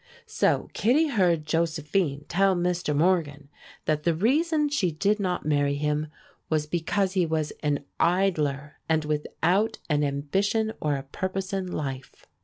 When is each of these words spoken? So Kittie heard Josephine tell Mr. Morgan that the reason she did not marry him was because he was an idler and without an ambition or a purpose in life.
So 0.25 0.67
Kittie 0.73 1.09
heard 1.09 1.45
Josephine 1.45 2.25
tell 2.27 2.55
Mr. 2.55 2.95
Morgan 2.95 3.49
that 3.85 4.01
the 4.01 4.15
reason 4.15 4.67
she 4.67 4.91
did 4.91 5.19
not 5.19 5.45
marry 5.45 5.75
him 5.75 6.07
was 6.49 6.65
because 6.65 7.13
he 7.13 7.27
was 7.27 7.51
an 7.61 7.85
idler 7.99 8.79
and 8.89 9.05
without 9.05 9.77
an 9.91 10.03
ambition 10.03 10.73
or 10.81 10.95
a 10.95 11.03
purpose 11.03 11.53
in 11.53 11.71
life. 11.71 12.25